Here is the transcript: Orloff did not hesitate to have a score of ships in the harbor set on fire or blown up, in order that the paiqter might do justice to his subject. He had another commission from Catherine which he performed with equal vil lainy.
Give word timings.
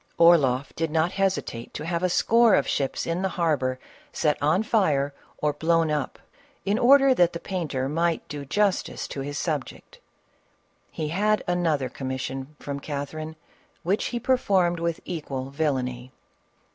Orloff 0.17 0.73
did 0.75 0.89
not 0.89 1.11
hesitate 1.11 1.75
to 1.75 1.85
have 1.85 2.01
a 2.01 2.09
score 2.09 2.55
of 2.55 2.67
ships 2.67 3.05
in 3.05 3.21
the 3.21 3.29
harbor 3.29 3.77
set 4.11 4.35
on 4.41 4.63
fire 4.63 5.13
or 5.37 5.53
blown 5.53 5.91
up, 5.91 6.17
in 6.65 6.79
order 6.79 7.13
that 7.13 7.33
the 7.33 7.39
paiqter 7.39 7.87
might 7.87 8.27
do 8.27 8.43
justice 8.43 9.07
to 9.09 9.19
his 9.21 9.37
subject. 9.37 9.99
He 10.89 11.09
had 11.09 11.43
another 11.47 11.87
commission 11.87 12.55
from 12.57 12.79
Catherine 12.79 13.35
which 13.83 14.05
he 14.05 14.19
performed 14.19 14.79
with 14.79 15.01
equal 15.05 15.51
vil 15.51 15.73
lainy. 15.73 16.11